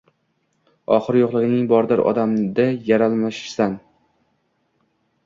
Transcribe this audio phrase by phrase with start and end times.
[0.95, 3.77] Oxiri yoʻqligʻing bordir, odamdanmi yaralmishsan?